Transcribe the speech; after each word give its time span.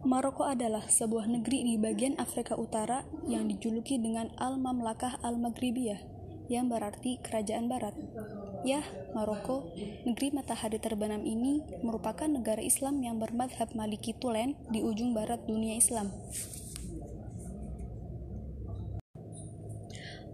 Maroko 0.00 0.48
adalah 0.48 0.88
sebuah 0.88 1.28
negeri 1.28 1.60
di 1.60 1.74
bagian 1.76 2.16
Afrika 2.16 2.56
Utara 2.56 3.04
yang 3.28 3.44
dijuluki 3.52 4.00
dengan 4.00 4.32
Al-Mamlakah 4.40 5.20
Al-Maghribiyah, 5.20 6.00
yang 6.48 6.72
berarti 6.72 7.20
kerajaan 7.20 7.68
barat. 7.68 7.92
Ya, 8.64 8.80
Maroko, 9.12 9.68
negeri 10.08 10.32
matahari 10.32 10.80
terbenam 10.80 11.20
ini 11.28 11.60
merupakan 11.84 12.24
negara 12.24 12.64
Islam 12.64 13.04
yang 13.04 13.20
bermadhab 13.20 13.76
Maliki 13.76 14.16
Tulen 14.16 14.56
di 14.72 14.80
ujung 14.80 15.12
barat 15.12 15.44
dunia 15.44 15.76
Islam. 15.76 16.08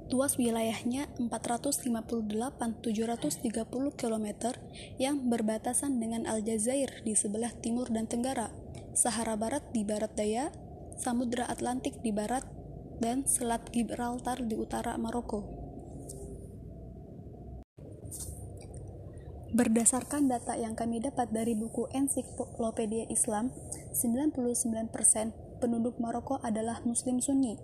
Luas 0.07 0.39
wilayahnya 0.39 1.11
458.730 1.19 2.87
km 3.99 4.27
yang 5.03 5.27
berbatasan 5.27 5.99
dengan 5.99 6.31
Aljazair 6.31 7.03
di 7.03 7.19
sebelah 7.19 7.51
timur 7.59 7.91
dan 7.91 8.07
tenggara 8.07 8.66
Sahara 8.97 9.37
Barat 9.37 9.61
di 9.77 9.85
barat 9.85 10.17
daya, 10.17 10.49
Samudra 10.97 11.45
Atlantik 11.45 12.01
di 12.01 12.17
barat, 12.17 12.49
dan 12.97 13.29
Selat 13.29 13.69
Gibraltar 13.69 14.41
di 14.41 14.57
utara 14.57 14.97
Maroko. 14.97 15.45
Berdasarkan 19.53 20.33
data 20.33 20.57
yang 20.57 20.73
kami 20.73 21.05
dapat 21.05 21.29
dari 21.29 21.53
buku 21.53 21.93
Ensiklopedia 21.93 23.05
Islam, 23.13 23.53
99% 23.93 24.89
penduduk 25.61 26.01
Maroko 26.01 26.41
adalah 26.41 26.81
Muslim 26.89 27.21
Sunni. 27.21 27.61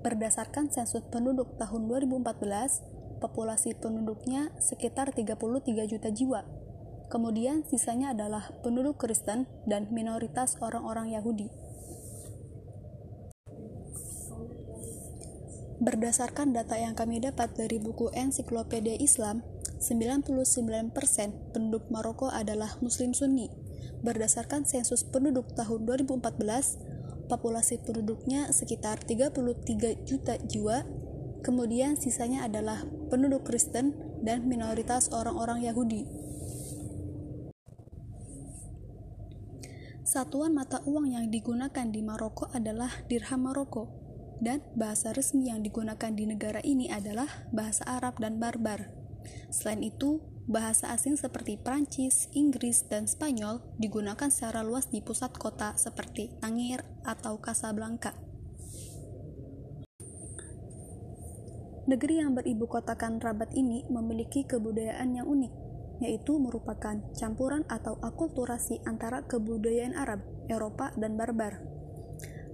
Berdasarkan 0.00 0.72
sensus 0.72 1.04
penduduk 1.12 1.60
tahun 1.60 1.92
2014, 1.92 3.20
populasi 3.20 3.76
penduduknya 3.76 4.48
sekitar 4.64 5.12
33 5.12 5.92
juta 5.92 6.08
jiwa 6.08 6.63
Kemudian 7.14 7.62
sisanya 7.62 8.10
adalah 8.10 8.50
penduduk 8.66 8.98
Kristen 8.98 9.46
dan 9.70 9.86
minoritas 9.94 10.58
orang-orang 10.58 11.14
Yahudi. 11.14 11.46
Berdasarkan 15.78 16.50
data 16.50 16.74
yang 16.74 16.98
kami 16.98 17.22
dapat 17.22 17.54
dari 17.54 17.78
buku 17.78 18.10
Ensiklopedia 18.18 18.98
Islam, 18.98 19.46
99% 19.78 20.90
penduduk 21.54 21.86
Maroko 21.94 22.34
adalah 22.34 22.74
Muslim 22.82 23.14
Sunni. 23.14 23.46
Berdasarkan 24.02 24.66
sensus 24.66 25.06
penduduk 25.06 25.54
tahun 25.54 25.86
2014, 25.86 26.18
populasi 27.30 27.78
penduduknya 27.86 28.50
sekitar 28.50 28.98
33 28.98 30.02
juta 30.02 30.34
jiwa, 30.50 30.82
kemudian 31.46 31.94
sisanya 31.94 32.42
adalah 32.42 32.82
penduduk 33.06 33.46
Kristen 33.46 33.94
dan 34.26 34.50
minoritas 34.50 35.14
orang-orang 35.14 35.62
Yahudi. 35.62 36.23
Satuan 40.14 40.54
mata 40.54 40.78
uang 40.86 41.10
yang 41.10 41.26
digunakan 41.26 41.90
di 41.90 41.98
Maroko 41.98 42.46
adalah 42.54 43.02
dirham 43.10 43.50
Maroko, 43.50 43.90
dan 44.38 44.62
bahasa 44.78 45.10
resmi 45.10 45.50
yang 45.50 45.66
digunakan 45.66 46.14
di 46.14 46.22
negara 46.22 46.62
ini 46.62 46.86
adalah 46.86 47.26
bahasa 47.50 47.82
Arab 47.82 48.22
dan 48.22 48.38
Barbar. 48.38 48.94
Selain 49.50 49.82
itu, 49.82 50.22
bahasa 50.46 50.94
asing 50.94 51.18
seperti 51.18 51.58
Prancis, 51.58 52.30
Inggris, 52.30 52.86
dan 52.86 53.10
Spanyol 53.10 53.58
digunakan 53.74 54.30
secara 54.30 54.62
luas 54.62 54.86
di 54.86 55.02
pusat 55.02 55.34
kota 55.34 55.74
seperti 55.74 56.30
Tangier 56.38 56.86
atau 57.02 57.42
Casablanca. 57.42 58.14
Negeri 61.90 62.22
yang 62.22 62.38
beribu 62.38 62.70
kotakan 62.70 63.18
Rabat 63.18 63.50
ini 63.58 63.82
memiliki 63.90 64.46
kebudayaan 64.46 65.10
yang 65.18 65.26
unik 65.26 65.63
yaitu 66.02 66.38
merupakan 66.38 66.98
campuran 67.14 67.62
atau 67.70 67.98
akulturasi 68.02 68.82
antara 68.86 69.22
kebudayaan 69.26 69.94
Arab, 69.94 70.22
Eropa, 70.50 70.90
dan 70.98 71.14
Barbar. 71.14 71.62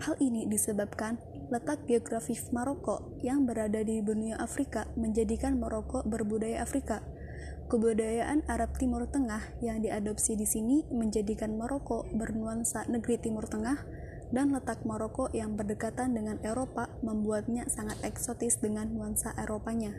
Hal 0.01 0.17
ini 0.17 0.49
disebabkan 0.49 1.21
letak 1.53 1.85
geografis 1.85 2.49
Maroko 2.55 3.21
yang 3.21 3.45
berada 3.45 3.85
di 3.85 4.01
benua 4.01 4.41
Afrika 4.41 4.89
menjadikan 4.97 5.61
Maroko 5.61 6.01
berbudaya 6.09 6.65
Afrika. 6.65 7.05
Kebudayaan 7.69 8.49
Arab 8.51 8.75
Timur 8.81 9.07
Tengah 9.07 9.61
yang 9.63 9.79
diadopsi 9.85 10.35
di 10.35 10.49
sini 10.49 10.83
menjadikan 10.91 11.55
Maroko 11.55 12.09
bernuansa 12.11 12.89
negeri 12.89 13.21
Timur 13.21 13.47
Tengah 13.47 13.79
dan 14.31 14.55
letak 14.55 14.87
Maroko 14.87 15.29
yang 15.35 15.59
berdekatan 15.59 16.15
dengan 16.15 16.39
Eropa 16.43 16.91
membuatnya 17.03 17.67
sangat 17.67 17.99
eksotis 18.07 18.59
dengan 18.63 18.91
nuansa 18.91 19.35
Eropanya. 19.39 19.95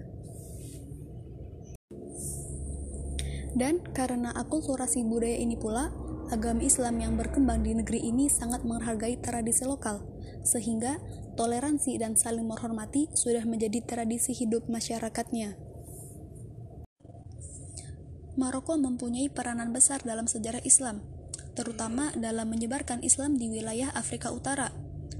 Dan 3.52 3.84
karena 3.92 4.32
akulturasi 4.32 5.04
budaya 5.04 5.36
ini 5.36 5.60
pula, 5.60 5.92
agama 6.32 6.64
Islam 6.64 6.96
yang 7.04 7.14
berkembang 7.20 7.68
di 7.68 7.76
negeri 7.76 8.00
ini 8.08 8.32
sangat 8.32 8.64
menghargai 8.64 9.20
tradisi 9.20 9.68
lokal, 9.68 10.00
sehingga 10.48 11.04
toleransi 11.36 12.00
dan 12.00 12.16
saling 12.16 12.48
menghormati 12.48 13.12
sudah 13.12 13.44
menjadi 13.44 13.84
tradisi 13.84 14.32
hidup 14.32 14.72
masyarakatnya. 14.72 15.60
Maroko 18.40 18.80
mempunyai 18.80 19.28
peranan 19.28 19.76
besar 19.76 20.00
dalam 20.08 20.24
sejarah 20.24 20.64
Islam, 20.64 21.04
terutama 21.52 22.16
dalam 22.16 22.48
menyebarkan 22.48 23.04
Islam 23.04 23.36
di 23.36 23.52
wilayah 23.52 23.92
Afrika 23.92 24.32
Utara, 24.32 24.72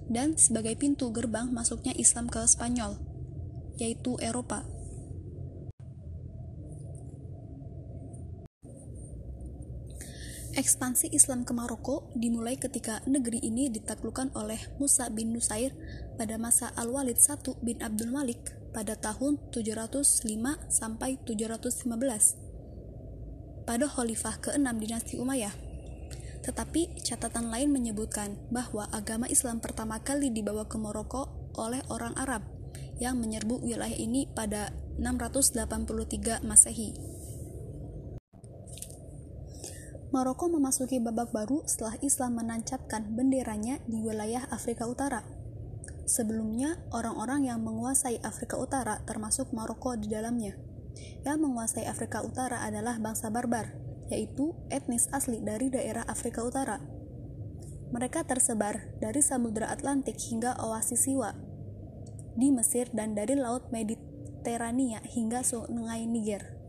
dan 0.08 0.40
sebagai 0.40 0.80
pintu 0.80 1.12
gerbang 1.12 1.52
masuknya 1.52 1.92
Islam 2.00 2.31
ke 2.31 2.40
Spanyol, 2.48 2.96
yaitu 3.75 4.16
Eropa. 4.24 4.63
Ekspansi 10.51 11.07
Islam 11.16 11.47
ke 11.47 11.56
Maroko 11.56 12.12
dimulai 12.12 12.59
ketika 12.59 13.00
negeri 13.07 13.39
ini 13.39 13.72
ditaklukkan 13.72 14.35
oleh 14.35 14.59
Musa 14.84 15.07
bin 15.07 15.31
Nusair 15.31 15.72
pada 16.19 16.35
masa 16.35 16.75
Al-Walid 16.75 17.23
I 17.23 17.39
bin 17.63 17.79
Abdul 17.79 18.12
Malik 18.12 18.51
pada 18.75 19.00
tahun 19.00 19.39
705 19.56 20.28
sampai 20.67 21.16
715 21.23 22.51
pada 23.63 23.88
khalifah 23.88 24.35
ke-6 24.44 24.67
dinasti 24.75 25.16
Umayyah. 25.23 25.56
Tetapi 26.44 27.00
catatan 27.00 27.47
lain 27.47 27.72
menyebutkan 27.72 28.35
bahwa 28.51 28.91
agama 28.91 29.31
Islam 29.31 29.63
pertama 29.63 30.03
kali 30.03 30.35
dibawa 30.35 30.68
ke 30.68 30.75
Maroko 30.75 31.31
oleh 31.56 31.79
orang 31.88 32.12
Arab 32.19 32.44
yang 33.00 33.16
menyerbu 33.23 33.63
wilayah 33.63 33.95
ini 33.95 34.28
pada 34.28 34.75
683 35.00 36.44
Masehi. 36.44 37.10
Maroko 40.11 40.51
memasuki 40.51 40.99
babak 40.99 41.31
baru 41.31 41.63
setelah 41.63 41.95
Islam 42.03 42.35
menancapkan 42.35 43.16
benderanya 43.16 43.79
di 43.88 44.03
wilayah 44.03 44.44
Afrika 44.51 44.83
Utara. 44.83 45.23
Sebelumnya, 46.03 46.83
orang-orang 46.91 47.47
yang 47.47 47.63
menguasai 47.63 48.19
Afrika 48.19 48.59
Utara 48.59 49.00
termasuk 49.07 49.55
Maroko 49.55 49.95
di 49.95 50.11
dalamnya. 50.11 50.59
Yang 51.23 51.38
menguasai 51.47 51.88
Afrika 51.88 52.19
Utara 52.27 52.67
adalah 52.67 53.00
bangsa 53.00 53.31
Barbar, 53.31 53.71
yaitu 54.11 54.51
etnis 54.67 55.07
asli 55.16 55.39
dari 55.39 55.71
daerah 55.71 56.03
Afrika 56.03 56.44
Utara. 56.44 56.83
Mereka 57.95 58.27
tersebar 58.27 58.91
dari 59.00 59.23
Samudra 59.23 59.71
Atlantik 59.71 60.19
hingga 60.19 60.59
oasis 60.59 61.07
Siwa 61.07 61.51
di 62.35 62.47
Mesir 62.51 62.88
dan 62.95 63.16
dari 63.16 63.35
Laut 63.35 63.71
Mediterania 63.71 65.03
hingga 65.03 65.44
Sungai 65.44 66.07
Niger. 66.07 66.60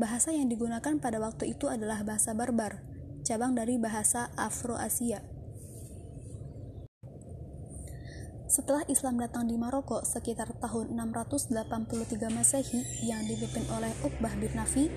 Bahasa 0.00 0.32
yang 0.32 0.48
digunakan 0.48 0.96
pada 0.96 1.20
waktu 1.20 1.52
itu 1.52 1.68
adalah 1.68 2.00
bahasa 2.00 2.32
Barbar, 2.32 2.80
cabang 3.20 3.52
dari 3.52 3.76
bahasa 3.76 4.32
Afro-Asia. 4.32 5.20
Setelah 8.48 8.80
Islam 8.88 9.20
datang 9.20 9.44
di 9.44 9.60
Maroko 9.60 10.00
sekitar 10.00 10.56
tahun 10.56 10.96
683 10.96 12.32
Masehi 12.32 12.80
yang 13.04 13.28
dipimpin 13.28 13.68
oleh 13.76 13.92
Uqbah 14.00 14.32
bin 14.40 14.56
Nafi, 14.56 14.88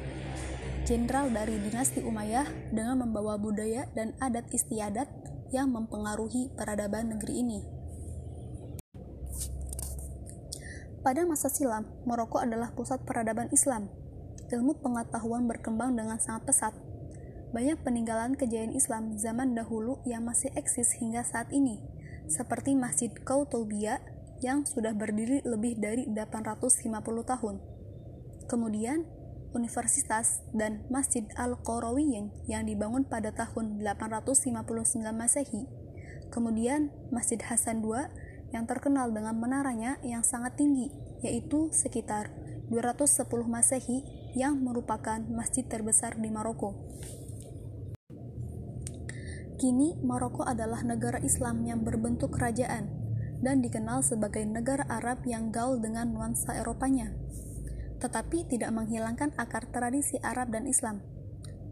jenderal 0.87 1.27
dari 1.35 1.59
dinasti 1.59 1.99
Umayyah 1.99 2.71
dengan 2.71 3.03
membawa 3.03 3.35
budaya 3.35 3.91
dan 3.91 4.15
adat 4.23 4.55
istiadat 4.55 5.11
yang 5.51 5.67
mempengaruhi 5.67 6.47
peradaban 6.55 7.11
negeri 7.11 7.43
ini. 7.43 7.59
Pada 11.03 11.27
masa 11.27 11.51
silam, 11.51 11.91
Maroko 12.07 12.39
adalah 12.39 12.71
pusat 12.71 13.03
peradaban 13.03 13.51
Islam 13.51 13.91
ilmu 14.53 14.77
pengetahuan 14.77 15.49
berkembang 15.49 15.97
dengan 15.97 16.21
sangat 16.21 16.53
pesat. 16.53 16.73
Banyak 17.49 17.81
peninggalan 17.81 18.37
kejayaan 18.37 18.73
Islam 18.73 19.17
zaman 19.17 19.57
dahulu 19.57 20.01
yang 20.05 20.25
masih 20.25 20.53
eksis 20.53 20.97
hingga 21.01 21.25
saat 21.25 21.49
ini, 21.49 21.81
seperti 22.29 22.77
Masjid 22.77 23.09
Qautobia 23.09 24.01
yang 24.41 24.65
sudah 24.69 24.93
berdiri 24.93 25.41
lebih 25.41 25.77
dari 25.81 26.05
850 26.09 26.89
tahun. 27.25 27.55
Kemudian, 28.45 29.05
Universitas 29.53 30.41
dan 30.49 30.81
Masjid 30.89 31.29
Al-Qarawiyyin 31.37 32.49
yang 32.49 32.65
dibangun 32.65 33.05
pada 33.05 33.29
tahun 33.29 33.85
859 33.85 35.13
Masehi. 35.13 35.69
Kemudian, 36.33 36.89
Masjid 37.13 37.37
Hasan 37.37 37.85
II 37.85 38.09
yang 38.49 38.65
terkenal 38.65 39.13
dengan 39.13 39.37
menaranya 39.37 40.01
yang 40.01 40.25
sangat 40.25 40.57
tinggi, 40.57 40.89
yaitu 41.21 41.69
sekitar 41.69 42.33
210 42.73 43.29
Masehi 43.45 44.22
yang 44.33 44.61
merupakan 44.61 45.21
masjid 45.29 45.61
terbesar 45.65 46.17
di 46.17 46.29
Maroko. 46.33 46.73
Kini, 49.61 49.95
Maroko 50.01 50.43
adalah 50.43 50.81
negara 50.83 51.21
Islam 51.21 51.63
yang 51.63 51.85
berbentuk 51.85 52.35
kerajaan 52.35 52.89
dan 53.39 53.61
dikenal 53.61 54.01
sebagai 54.01 54.43
negara 54.43 54.83
Arab 54.89 55.23
yang 55.23 55.53
gaul 55.53 55.79
dengan 55.79 56.11
nuansa 56.11 56.57
Eropanya, 56.57 57.13
tetapi 58.01 58.49
tidak 58.49 58.73
menghilangkan 58.75 59.31
akar 59.39 59.69
tradisi 59.71 60.19
Arab 60.19 60.51
dan 60.51 60.67
Islam. 60.67 60.99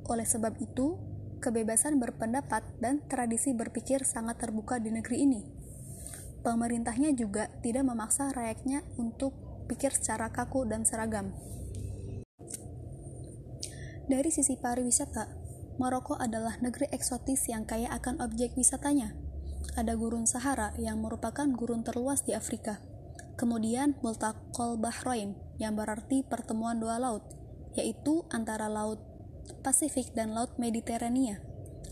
Oleh 0.08 0.24
sebab 0.24 0.56
itu, 0.62 0.96
kebebasan 1.42 1.98
berpendapat 1.98 2.64
dan 2.80 3.02
tradisi 3.10 3.52
berpikir 3.52 4.06
sangat 4.06 4.40
terbuka 4.40 4.78
di 4.78 4.94
negeri 4.94 5.18
ini. 5.26 5.42
Pemerintahnya 6.42 7.14
juga 7.18 7.50
tidak 7.66 7.86
memaksa 7.86 8.30
rakyatnya 8.34 8.86
untuk 8.98 9.34
pikir 9.70 9.94
secara 9.94 10.30
kaku 10.30 10.66
dan 10.70 10.86
seragam. 10.86 11.34
Dari 14.12 14.28
sisi 14.28 14.60
pariwisata, 14.60 15.24
Maroko 15.80 16.20
adalah 16.20 16.60
negeri 16.60 16.92
eksotis 16.92 17.48
yang 17.48 17.64
kaya 17.64 17.88
akan 17.96 18.20
objek 18.20 18.52
wisatanya. 18.60 19.16
Ada 19.80 19.96
gurun 19.96 20.28
Sahara 20.28 20.76
yang 20.76 21.00
merupakan 21.00 21.48
gurun 21.48 21.88
terluas 21.88 22.28
di 22.28 22.36
Afrika. 22.36 22.84
Kemudian 23.40 23.96
Multakol 24.04 24.76
Bahrain 24.76 25.40
yang 25.64 25.80
berarti 25.80 26.28
pertemuan 26.28 26.84
dua 26.84 27.00
laut, 27.00 27.24
yaitu 27.80 28.28
antara 28.36 28.68
Laut 28.68 29.00
Pasifik 29.64 30.12
dan 30.12 30.36
Laut 30.36 30.60
Mediterania, 30.60 31.40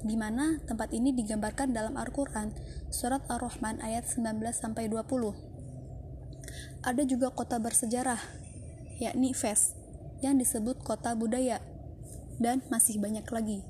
di 0.03 0.19
mana 0.19 0.59
tempat 0.67 0.91
ini 0.91 1.15
digambarkan 1.15 1.71
dalam 1.71 1.95
Al-Quran, 1.95 2.51
Surat 2.91 3.23
Ar-Rahman 3.31 3.79
ayat 3.79 4.03
19-20. 4.03 4.83
Ada 6.83 7.03
juga 7.07 7.31
kota 7.31 7.63
bersejarah, 7.63 8.19
yakni 8.99 9.31
Fes, 9.31 9.71
yang 10.19 10.35
disebut 10.35 10.83
kota 10.83 11.15
budaya, 11.15 11.63
dan 12.39 12.63
masih 12.71 12.97
banyak 12.97 13.27
lagi. 13.29 13.61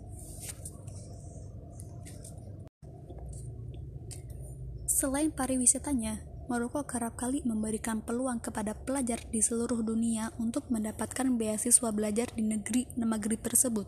Selain 4.99 5.33
pariwisatanya, 5.33 6.23
Maroko 6.49 6.81
kerap 6.81 7.13
kali 7.13 7.45
memberikan 7.45 8.01
peluang 8.01 8.41
kepada 8.41 8.73
pelajar 8.73 9.21
di 9.29 9.37
seluruh 9.37 9.85
dunia 9.85 10.33
untuk 10.41 10.65
mendapatkan 10.73 11.37
beasiswa 11.37 11.93
belajar 11.93 12.33
di 12.33 12.41
negeri-negeri 12.41 13.37
tersebut, 13.37 13.85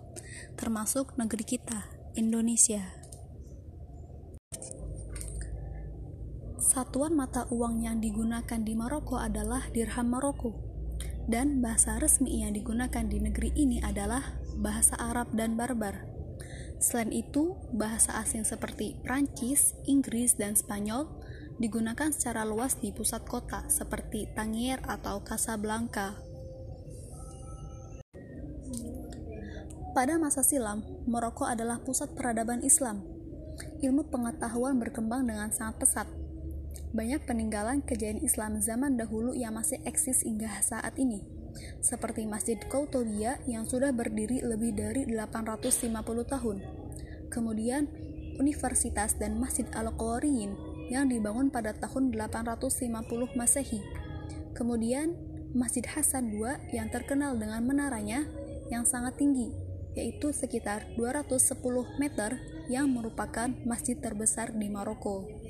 termasuk 0.61 1.17
negeri 1.17 1.57
kita, 1.57 1.89
Indonesia. 2.13 2.85
Satuan 6.61 7.17
mata 7.17 7.43
uang 7.51 7.83
yang 7.83 7.99
digunakan 7.99 8.61
di 8.63 8.77
Maroko 8.77 9.19
adalah 9.19 9.67
dirham 9.75 10.07
Maroko, 10.07 10.70
dan 11.29 11.61
bahasa 11.61 11.99
resmi 12.01 12.41
yang 12.41 12.57
digunakan 12.57 13.05
di 13.05 13.21
negeri 13.21 13.53
ini 13.53 13.81
adalah 13.81 14.39
bahasa 14.57 14.97
Arab 14.97 15.33
dan 15.37 15.57
Barbar. 15.57 16.07
Selain 16.81 17.13
itu, 17.13 17.53
bahasa 17.77 18.17
asing 18.17 18.41
seperti 18.41 18.97
Prancis, 19.05 19.77
Inggris, 19.85 20.33
dan 20.33 20.57
Spanyol 20.57 21.05
digunakan 21.61 22.09
secara 22.09 22.41
luas 22.41 22.81
di 22.81 22.89
pusat 22.89 23.21
kota 23.29 23.69
seperti 23.69 24.25
Tangier 24.33 24.81
atau 24.81 25.21
Casablanca. 25.21 26.17
Pada 29.91 30.15
masa 30.17 30.41
silam, 30.41 30.81
Maroko 31.05 31.45
adalah 31.45 31.83
pusat 31.83 32.15
peradaban 32.17 32.65
Islam. 32.65 33.03
Ilmu 33.83 34.09
pengetahuan 34.09 34.79
berkembang 34.79 35.27
dengan 35.27 35.51
sangat 35.53 35.83
pesat. 35.83 36.20
Banyak 36.91 37.23
peninggalan 37.23 37.79
kejayaan 37.87 38.19
Islam 38.19 38.59
zaman 38.59 38.99
dahulu 38.99 39.31
yang 39.31 39.55
masih 39.55 39.79
eksis 39.87 40.27
hingga 40.27 40.51
saat 40.59 40.99
ini 40.99 41.23
seperti 41.83 42.23
Masjid 42.27 42.59
Qautobia 42.67 43.39
yang 43.47 43.67
sudah 43.67 43.91
berdiri 43.91 44.43
lebih 44.43 44.75
dari 44.75 45.03
850 45.07 45.91
tahun. 46.27 46.57
Kemudian, 47.31 47.87
Universitas 48.39 49.15
dan 49.19 49.37
Masjid 49.39 49.67
Al-Qawariyin 49.75 50.55
yang 50.91 51.07
dibangun 51.07 51.51
pada 51.51 51.75
tahun 51.75 52.11
850 52.11 53.35
Masehi. 53.35 53.79
Kemudian, 54.55 55.15
Masjid 55.51 55.83
Hasan 55.83 56.31
II 56.31 56.47
yang 56.71 56.87
terkenal 56.87 57.35
dengan 57.35 57.63
menaranya 57.63 58.23
yang 58.71 58.87
sangat 58.87 59.19
tinggi, 59.19 59.51
yaitu 59.95 60.31
sekitar 60.31 60.87
210 60.95 61.59
meter 61.99 62.39
yang 62.71 62.87
merupakan 62.87 63.51
masjid 63.67 63.99
terbesar 63.99 64.55
di 64.55 64.71
Maroko. 64.71 65.40